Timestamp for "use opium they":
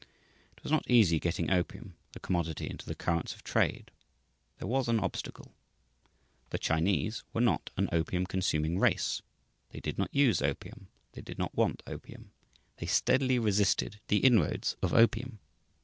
10.11-11.21